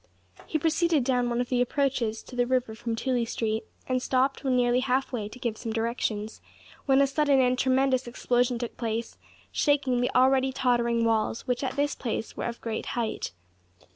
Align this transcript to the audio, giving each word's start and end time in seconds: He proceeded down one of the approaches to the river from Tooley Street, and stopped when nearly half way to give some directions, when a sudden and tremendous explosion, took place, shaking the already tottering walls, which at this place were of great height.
He 0.47 0.57
proceeded 0.57 1.03
down 1.03 1.29
one 1.29 1.39
of 1.41 1.49
the 1.49 1.61
approaches 1.61 2.23
to 2.23 2.35
the 2.35 2.47
river 2.47 2.73
from 2.73 2.95
Tooley 2.95 3.23
Street, 3.23 3.65
and 3.87 4.01
stopped 4.01 4.43
when 4.43 4.55
nearly 4.55 4.79
half 4.79 5.11
way 5.13 5.29
to 5.29 5.37
give 5.37 5.59
some 5.59 5.71
directions, 5.71 6.41
when 6.87 7.01
a 7.01 7.05
sudden 7.05 7.39
and 7.39 7.55
tremendous 7.55 8.07
explosion, 8.07 8.57
took 8.57 8.75
place, 8.77 9.19
shaking 9.51 10.01
the 10.01 10.09
already 10.15 10.51
tottering 10.51 11.05
walls, 11.05 11.45
which 11.45 11.63
at 11.63 11.75
this 11.75 11.93
place 11.93 12.35
were 12.35 12.45
of 12.45 12.59
great 12.61 12.87
height. 12.97 13.31